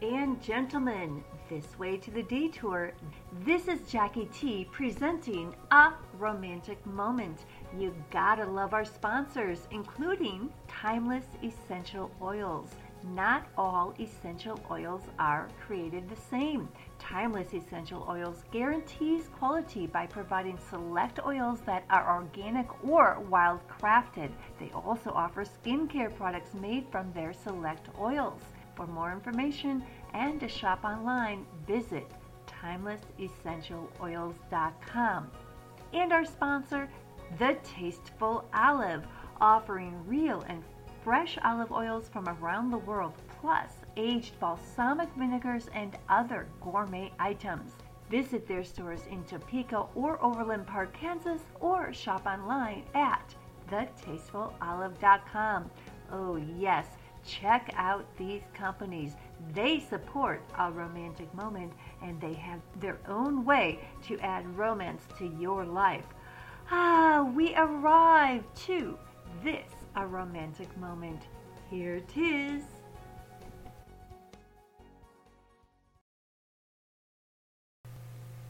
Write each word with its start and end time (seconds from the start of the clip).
and 0.00 0.40
gentlemen, 0.42 1.22
this 1.50 1.78
way 1.78 1.98
to 1.98 2.10
the 2.10 2.22
detour. 2.22 2.94
This 3.44 3.68
is 3.68 3.82
Jackie 3.82 4.24
T 4.32 4.66
presenting 4.72 5.54
a 5.70 5.92
romantic 6.18 6.84
moment. 6.86 7.44
You 7.76 7.94
gotta 8.10 8.46
love 8.46 8.72
our 8.72 8.86
sponsors, 8.86 9.68
including 9.70 10.48
Timeless 10.66 11.26
Essential 11.42 12.10
Oils. 12.22 12.70
Not 13.14 13.46
all 13.58 13.92
essential 14.00 14.58
oils 14.70 15.02
are 15.18 15.48
created 15.60 16.08
the 16.08 16.16
same. 16.16 16.66
Timeless 16.98 17.52
Essential 17.52 18.06
Oils 18.08 18.44
guarantees 18.50 19.28
quality 19.38 19.86
by 19.86 20.06
providing 20.06 20.58
select 20.70 21.20
oils 21.26 21.60
that 21.66 21.84
are 21.90 22.16
organic 22.16 22.66
or 22.82 23.20
wild 23.28 23.60
crafted. 23.68 24.30
They 24.58 24.70
also 24.70 25.10
offer 25.10 25.44
skincare 25.44 26.16
products 26.16 26.54
made 26.54 26.86
from 26.90 27.12
their 27.12 27.34
select 27.34 27.90
oils. 28.00 28.40
For 28.78 28.86
more 28.86 29.10
information 29.10 29.84
and 30.14 30.38
to 30.38 30.48
shop 30.48 30.84
online, 30.84 31.44
visit 31.66 32.08
timelessessentialoils.com. 32.46 35.30
And 35.92 36.12
our 36.12 36.24
sponsor, 36.24 36.88
The 37.40 37.58
Tasteful 37.64 38.44
Olive, 38.54 39.04
offering 39.40 40.06
real 40.06 40.42
and 40.42 40.62
fresh 41.02 41.36
olive 41.42 41.72
oils 41.72 42.08
from 42.08 42.28
around 42.28 42.70
the 42.70 42.78
world, 42.78 43.14
plus 43.40 43.72
aged 43.96 44.38
balsamic 44.38 45.08
vinegars 45.16 45.68
and 45.74 45.98
other 46.08 46.46
gourmet 46.60 47.10
items. 47.18 47.72
Visit 48.08 48.46
their 48.46 48.62
stores 48.62 49.06
in 49.10 49.24
Topeka 49.24 49.86
or 49.96 50.24
Overland 50.24 50.68
Park, 50.68 50.92
Kansas, 50.92 51.42
or 51.58 51.92
shop 51.92 52.26
online 52.26 52.84
at 52.94 53.34
thetastefulolive.com. 53.72 55.68
Oh, 56.12 56.36
yes, 56.36 56.86
check 57.28 57.72
out 57.76 58.04
these 58.16 58.42
companies. 58.54 59.14
They 59.52 59.80
support 59.80 60.42
a 60.58 60.70
romantic 60.70 61.32
moment 61.34 61.72
and 62.02 62.20
they 62.20 62.34
have 62.34 62.60
their 62.80 62.98
own 63.06 63.44
way 63.44 63.80
to 64.06 64.18
add 64.20 64.46
romance 64.56 65.02
to 65.18 65.26
your 65.38 65.64
life. 65.64 66.06
Ah, 66.70 67.30
we 67.34 67.54
arrive 67.54 68.44
to 68.66 68.98
this 69.44 69.70
a 69.96 70.06
romantic 70.06 70.74
moment. 70.78 71.22
Here 71.70 71.96
it 71.96 72.16
is. 72.16 72.62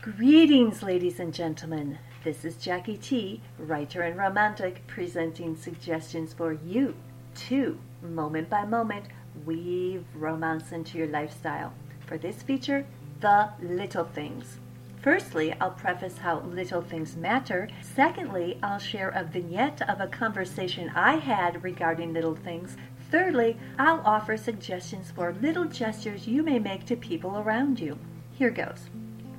Greetings, 0.00 0.82
ladies 0.82 1.20
and 1.20 1.32
gentlemen. 1.32 1.98
This 2.24 2.44
is 2.44 2.56
Jackie 2.56 2.96
T, 2.96 3.40
writer 3.58 4.02
and 4.02 4.16
romantic, 4.16 4.84
presenting 4.86 5.56
suggestions 5.56 6.32
for 6.32 6.52
you 6.52 6.94
to, 7.34 7.78
moment 8.02 8.48
by 8.50 8.64
moment, 8.64 9.06
weave 9.44 10.04
romance 10.14 10.72
into 10.72 10.98
your 10.98 11.08
lifestyle. 11.08 11.72
For 12.06 12.18
this 12.18 12.42
feature, 12.42 12.86
the 13.20 13.50
little 13.60 14.04
things. 14.04 14.58
Firstly, 15.02 15.52
I'll 15.60 15.72
preface 15.72 16.18
how 16.18 16.40
little 16.40 16.82
things 16.82 17.16
matter. 17.16 17.68
Secondly, 17.80 18.58
I'll 18.62 18.78
share 18.78 19.08
a 19.08 19.24
vignette 19.24 19.82
of 19.88 20.00
a 20.00 20.06
conversation 20.06 20.92
I 20.94 21.16
had 21.16 21.64
regarding 21.64 22.12
little 22.12 22.36
things. 22.36 22.76
Thirdly, 23.10 23.56
I'll 23.78 24.00
offer 24.04 24.36
suggestions 24.36 25.10
for 25.10 25.34
little 25.42 25.64
gestures 25.64 26.28
you 26.28 26.44
may 26.44 26.60
make 26.60 26.86
to 26.86 26.96
people 26.96 27.38
around 27.38 27.80
you. 27.80 27.98
Here 28.32 28.50
goes. 28.50 28.90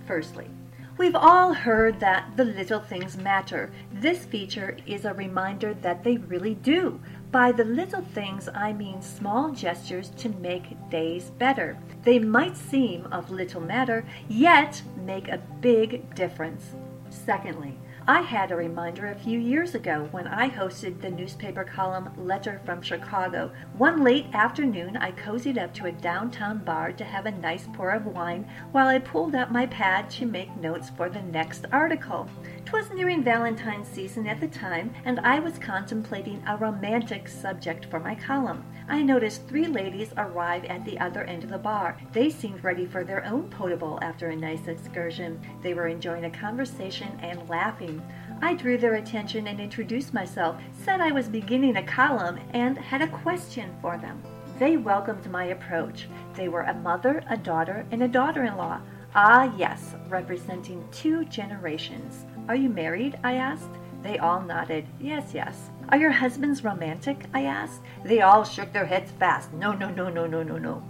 Firstly, 0.05 0.49
we've 0.97 1.15
all 1.15 1.53
heard 1.53 2.01
that 2.01 2.35
the 2.35 2.43
little 2.43 2.81
things 2.81 3.15
matter. 3.15 3.71
This 3.91 4.25
feature 4.25 4.77
is 4.85 5.05
a 5.05 5.13
reminder 5.13 5.73
that 5.75 6.03
they 6.03 6.17
really 6.17 6.55
do. 6.55 6.99
By 7.33 7.51
the 7.51 7.65
little 7.65 8.03
things, 8.03 8.47
I 8.53 8.73
mean 8.73 9.01
small 9.01 9.49
gestures 9.53 10.11
to 10.17 10.29
make 10.29 10.77
days 10.91 11.31
better. 11.31 11.75
They 12.03 12.19
might 12.19 12.55
seem 12.55 13.07
of 13.07 13.31
little 13.31 13.59
matter, 13.59 14.05
yet 14.29 14.83
make 15.03 15.29
a 15.29 15.41
big 15.59 16.13
difference. 16.13 16.75
Secondly, 17.09 17.75
I 18.05 18.19
had 18.19 18.51
a 18.51 18.57
reminder 18.57 19.07
a 19.07 19.15
few 19.15 19.39
years 19.39 19.75
ago 19.75 20.09
when 20.11 20.27
I 20.27 20.49
hosted 20.49 20.99
the 20.99 21.09
newspaper 21.09 21.63
column 21.63 22.11
Letter 22.17 22.59
from 22.65 22.81
Chicago. 22.81 23.49
One 23.77 24.03
late 24.03 24.25
afternoon, 24.33 24.97
I 24.97 25.13
cozied 25.13 25.57
up 25.57 25.73
to 25.75 25.85
a 25.85 25.91
downtown 25.93 26.65
bar 26.65 26.91
to 26.91 27.05
have 27.05 27.25
a 27.25 27.31
nice 27.31 27.65
pour 27.71 27.91
of 27.91 28.05
wine 28.05 28.45
while 28.73 28.87
I 28.87 28.99
pulled 28.99 29.35
out 29.35 29.53
my 29.53 29.67
pad 29.67 30.09
to 30.11 30.25
make 30.25 30.53
notes 30.57 30.89
for 30.89 31.07
the 31.07 31.21
next 31.21 31.65
article. 31.71 32.27
'Twas 32.65 32.91
nearing 32.91 33.23
Valentine's 33.23 33.87
season 33.87 34.27
at 34.27 34.41
the 34.41 34.49
time, 34.49 34.93
and 35.05 35.21
I 35.21 35.39
was 35.39 35.57
contemplating 35.57 36.43
a 36.45 36.57
romantic 36.57 37.29
subject 37.29 37.85
for 37.85 38.01
my 38.01 38.15
column. 38.15 38.65
I 38.89 39.01
noticed 39.01 39.47
three 39.47 39.65
ladies 39.65 40.13
arrive 40.17 40.65
at 40.65 40.83
the 40.83 40.99
other 40.99 41.23
end 41.23 41.45
of 41.45 41.49
the 41.49 41.57
bar. 41.57 41.97
They 42.11 42.29
seemed 42.29 42.65
ready 42.65 42.85
for 42.85 43.05
their 43.05 43.25
own 43.25 43.49
potable 43.49 43.97
after 44.01 44.27
a 44.27 44.35
nice 44.35 44.67
excursion. 44.67 45.39
They 45.61 45.73
were 45.73 45.87
enjoying 45.87 46.25
a 46.25 46.29
conversation 46.29 47.17
and 47.21 47.47
laughing. 47.47 47.92
I 48.41 48.53
drew 48.53 48.77
their 48.77 48.95
attention 48.95 49.47
and 49.47 49.59
introduced 49.59 50.13
myself, 50.13 50.57
said 50.71 51.01
I 51.01 51.11
was 51.11 51.27
beginning 51.27 51.77
a 51.77 51.83
column, 51.83 52.39
and 52.53 52.77
had 52.77 53.01
a 53.01 53.07
question 53.07 53.73
for 53.81 53.97
them. 53.97 54.21
They 54.59 54.77
welcomed 54.77 55.29
my 55.29 55.45
approach. 55.45 56.07
They 56.35 56.47
were 56.47 56.61
a 56.61 56.73
mother, 56.73 57.23
a 57.29 57.37
daughter, 57.37 57.85
and 57.91 58.03
a 58.03 58.07
daughter 58.07 58.43
in 58.43 58.57
law. 58.57 58.79
Ah, 59.15 59.53
yes, 59.57 59.95
representing 60.09 60.87
two 60.91 61.25
generations. 61.25 62.25
Are 62.47 62.55
you 62.55 62.69
married? 62.69 63.17
I 63.23 63.35
asked. 63.35 63.69
They 64.01 64.17
all 64.17 64.41
nodded. 64.41 64.85
Yes, 64.99 65.33
yes. 65.33 65.69
Are 65.89 65.97
your 65.97 66.11
husbands 66.11 66.63
romantic? 66.63 67.25
I 67.33 67.43
asked. 67.43 67.81
They 68.03 68.21
all 68.21 68.43
shook 68.43 68.73
their 68.73 68.85
heads 68.85 69.11
fast. 69.11 69.53
No, 69.53 69.71
no, 69.71 69.89
no, 69.89 70.09
no, 70.09 70.25
no, 70.25 70.43
no, 70.43 70.57
no. 70.57 70.83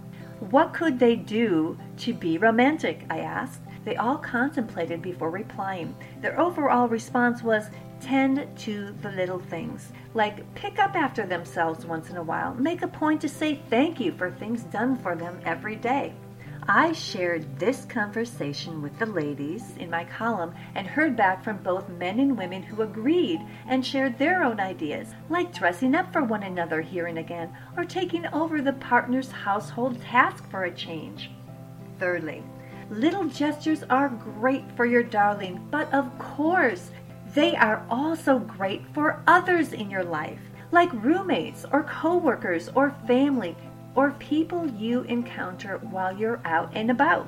What 0.50 0.74
could 0.74 0.98
they 0.98 1.16
do 1.16 1.78
to 1.98 2.12
be 2.12 2.38
romantic? 2.38 3.04
I 3.08 3.20
asked. 3.20 3.60
They 3.84 3.96
all 3.96 4.16
contemplated 4.16 5.02
before 5.02 5.30
replying. 5.30 5.94
Their 6.20 6.40
overall 6.40 6.88
response 6.88 7.42
was 7.42 7.70
tend 8.00 8.46
to 8.58 8.94
the 9.02 9.10
little 9.10 9.38
things, 9.38 9.92
like 10.14 10.54
pick 10.54 10.78
up 10.78 10.94
after 10.94 11.26
themselves 11.26 11.86
once 11.86 12.10
in 12.10 12.16
a 12.16 12.22
while, 12.22 12.54
make 12.54 12.82
a 12.82 12.88
point 12.88 13.20
to 13.22 13.28
say 13.28 13.60
thank 13.70 14.00
you 14.00 14.12
for 14.12 14.30
things 14.30 14.64
done 14.64 14.96
for 14.96 15.14
them 15.14 15.40
every 15.44 15.76
day. 15.76 16.14
I 16.66 16.92
shared 16.92 17.58
this 17.58 17.84
conversation 17.84 18.80
with 18.80 18.98
the 18.98 19.04
ladies 19.04 19.76
in 19.76 19.90
my 19.90 20.04
column 20.04 20.54
and 20.74 20.86
heard 20.86 21.14
back 21.14 21.44
from 21.44 21.58
both 21.58 21.90
men 21.90 22.18
and 22.20 22.38
women 22.38 22.62
who 22.62 22.80
agreed 22.80 23.40
and 23.68 23.84
shared 23.84 24.18
their 24.18 24.42
own 24.42 24.58
ideas, 24.60 25.08
like 25.28 25.52
dressing 25.52 25.94
up 25.94 26.10
for 26.10 26.24
one 26.24 26.42
another 26.42 26.80
here 26.80 27.06
and 27.06 27.18
again 27.18 27.54
or 27.76 27.84
taking 27.84 28.26
over 28.28 28.62
the 28.62 28.72
partner's 28.72 29.30
household 29.30 30.00
task 30.00 30.50
for 30.50 30.64
a 30.64 30.70
change. 30.70 31.30
Thirdly, 31.98 32.42
little 32.90 33.24
gestures 33.24 33.82
are 33.90 34.08
great 34.08 34.64
for 34.76 34.84
your 34.86 35.02
darling, 35.02 35.66
but 35.70 35.92
of 35.92 36.16
course, 36.18 36.90
they 37.34 37.56
are 37.56 37.84
also 37.90 38.38
great 38.38 38.82
for 38.94 39.22
others 39.26 39.72
in 39.72 39.90
your 39.90 40.04
life, 40.04 40.40
like 40.70 40.92
roommates 40.92 41.64
or 41.72 41.82
coworkers 41.84 42.68
or 42.74 42.94
family 43.06 43.56
or 43.94 44.12
people 44.12 44.66
you 44.66 45.02
encounter 45.02 45.78
while 45.78 46.16
you're 46.16 46.40
out 46.44 46.70
and 46.74 46.90
about. 46.90 47.26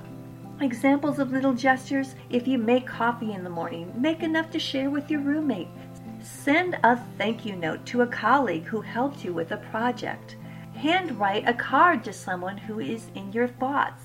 Examples 0.60 1.18
of 1.18 1.32
little 1.32 1.52
gestures 1.52 2.14
if 2.30 2.48
you 2.48 2.58
make 2.58 2.86
coffee 2.86 3.32
in 3.32 3.44
the 3.44 3.50
morning, 3.50 3.92
make 3.96 4.22
enough 4.22 4.50
to 4.50 4.58
share 4.58 4.90
with 4.90 5.10
your 5.10 5.20
roommate. 5.20 5.68
Send 6.22 6.78
a 6.82 6.96
thank 7.18 7.44
you 7.44 7.56
note 7.56 7.84
to 7.86 8.02
a 8.02 8.06
colleague 8.06 8.64
who 8.64 8.80
helped 8.80 9.24
you 9.24 9.32
with 9.32 9.52
a 9.52 9.58
project. 9.58 10.36
Handwrite 10.74 11.48
a 11.48 11.54
card 11.54 12.04
to 12.04 12.12
someone 12.12 12.56
who 12.56 12.80
is 12.80 13.10
in 13.14 13.32
your 13.32 13.48
thoughts. 13.48 14.02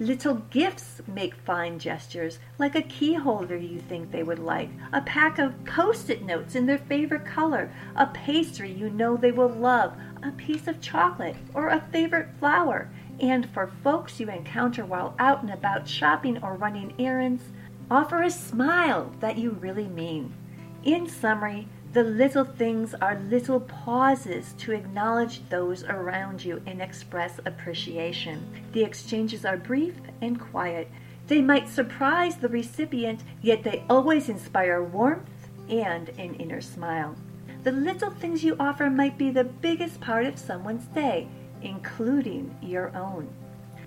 Little 0.00 0.34
gifts 0.50 1.00
make 1.06 1.36
fine 1.36 1.78
gestures, 1.78 2.40
like 2.58 2.74
a 2.74 2.82
key 2.82 3.14
holder 3.14 3.56
you 3.56 3.78
think 3.78 4.10
they 4.10 4.24
would 4.24 4.40
like, 4.40 4.70
a 4.92 5.00
pack 5.00 5.38
of 5.38 5.64
post 5.64 6.10
it 6.10 6.22
notes 6.22 6.56
in 6.56 6.66
their 6.66 6.78
favorite 6.78 7.24
color, 7.24 7.70
a 7.94 8.06
pastry 8.08 8.72
you 8.72 8.90
know 8.90 9.16
they 9.16 9.30
will 9.30 9.48
love, 9.48 9.94
a 10.24 10.32
piece 10.32 10.66
of 10.66 10.80
chocolate, 10.80 11.36
or 11.54 11.68
a 11.68 11.86
favorite 11.92 12.28
flower. 12.40 12.90
And 13.20 13.48
for 13.50 13.70
folks 13.84 14.18
you 14.18 14.28
encounter 14.28 14.84
while 14.84 15.14
out 15.20 15.42
and 15.42 15.52
about 15.52 15.86
shopping 15.86 16.42
or 16.42 16.54
running 16.54 16.92
errands, 16.98 17.44
offer 17.88 18.22
a 18.22 18.30
smile 18.30 19.12
that 19.20 19.38
you 19.38 19.52
really 19.52 19.86
mean. 19.86 20.34
In 20.82 21.08
summary, 21.08 21.68
the 21.94 22.02
little 22.02 22.44
things 22.44 22.92
are 22.94 23.20
little 23.30 23.60
pauses 23.60 24.52
to 24.58 24.72
acknowledge 24.72 25.48
those 25.48 25.84
around 25.84 26.44
you 26.44 26.60
and 26.66 26.82
express 26.82 27.38
appreciation. 27.46 28.44
The 28.72 28.82
exchanges 28.82 29.44
are 29.44 29.56
brief 29.56 29.94
and 30.20 30.40
quiet. 30.40 30.90
They 31.28 31.40
might 31.40 31.68
surprise 31.68 32.36
the 32.36 32.48
recipient, 32.48 33.22
yet 33.42 33.62
they 33.62 33.84
always 33.88 34.28
inspire 34.28 34.82
warmth 34.82 35.30
and 35.68 36.08
an 36.18 36.34
inner 36.34 36.60
smile. 36.60 37.14
The 37.62 37.70
little 37.70 38.10
things 38.10 38.42
you 38.42 38.56
offer 38.58 38.90
might 38.90 39.16
be 39.16 39.30
the 39.30 39.44
biggest 39.44 40.00
part 40.00 40.26
of 40.26 40.36
someone's 40.36 40.86
day, 40.86 41.28
including 41.62 42.56
your 42.60 42.94
own. 42.96 43.28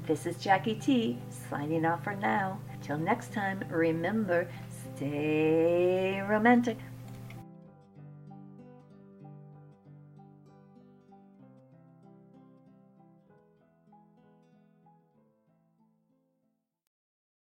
This 0.05 0.25
is 0.25 0.37
Jackie 0.37 0.75
T, 0.75 1.17
signing 1.49 1.85
off 1.85 2.05
for 2.05 2.15
now. 2.15 2.57
Till 2.81 2.97
next 2.97 3.33
time, 3.33 3.65
remember, 3.69 4.47
stay 4.95 6.21
romantic. 6.21 6.77